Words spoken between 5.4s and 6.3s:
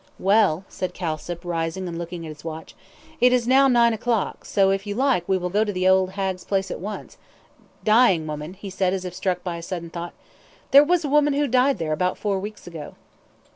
go to the old